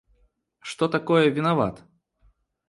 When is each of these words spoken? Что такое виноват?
Что 0.61 0.87
такое 0.87 1.29
виноват? 1.29 1.83